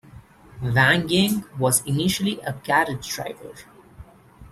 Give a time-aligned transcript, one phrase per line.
[0.63, 3.53] Wang Ying was initially a carriage driver.